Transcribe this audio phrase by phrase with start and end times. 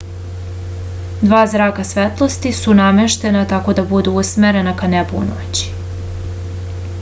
[1.25, 5.73] dva zraka svetlosti su nameštena tako da budu usmerena ka nebu u toku noći